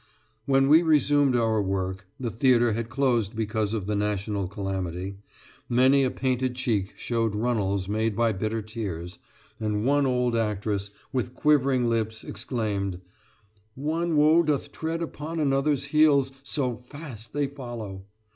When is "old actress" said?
10.07-10.89